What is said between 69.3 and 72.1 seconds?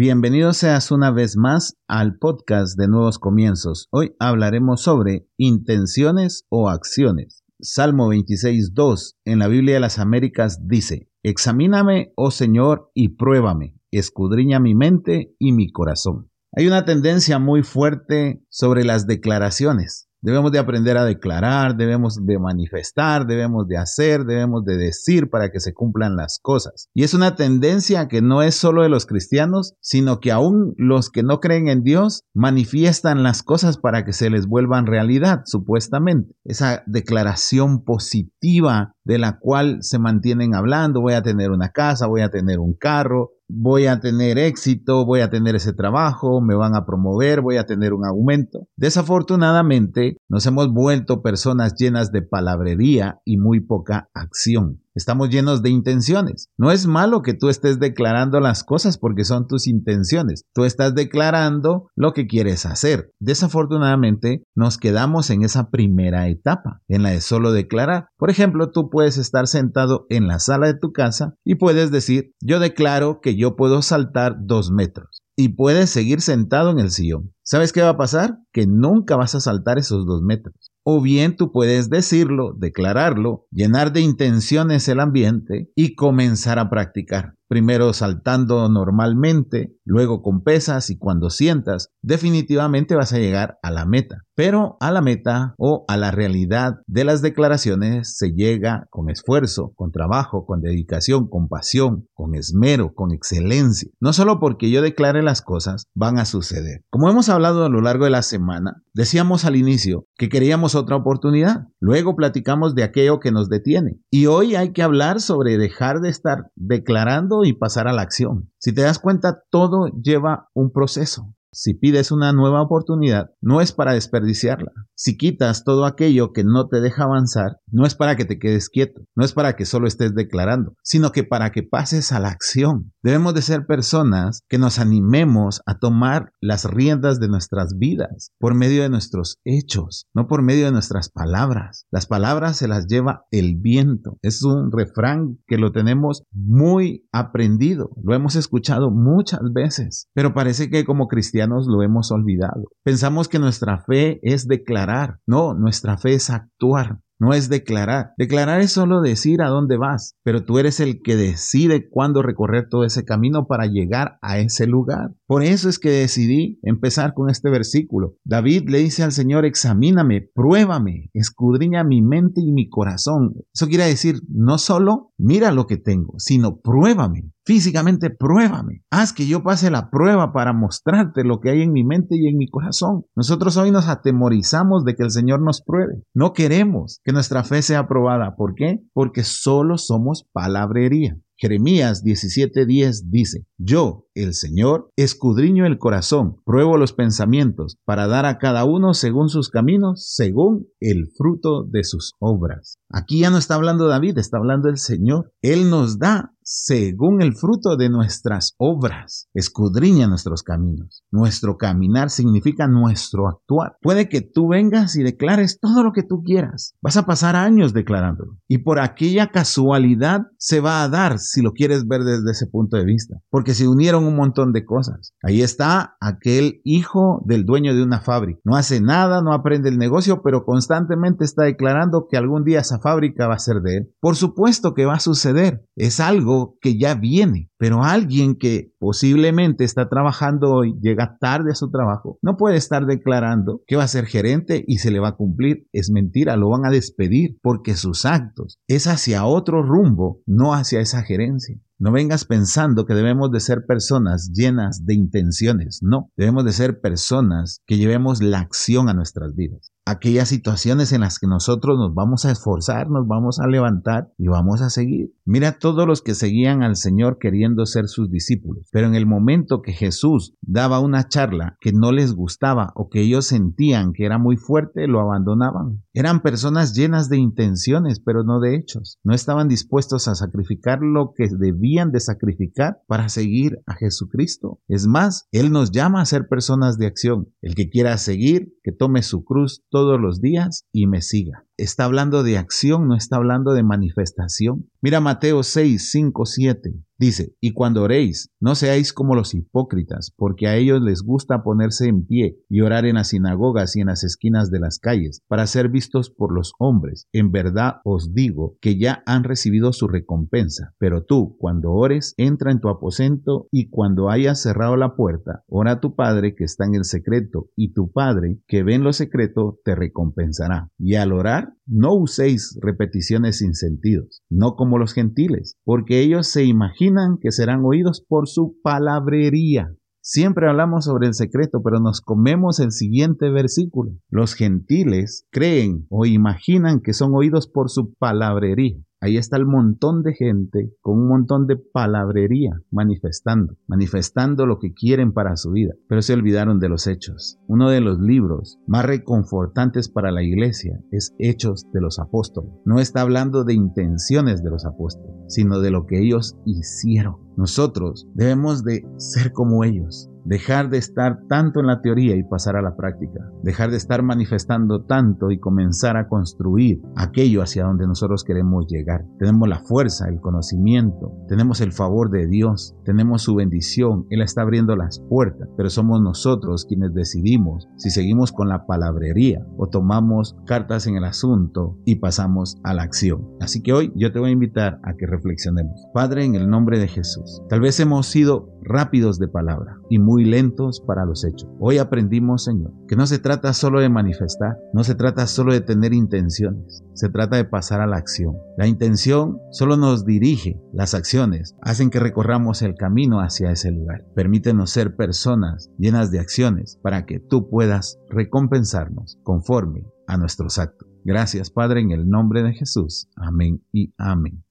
sentado en la sala de tu casa y puedes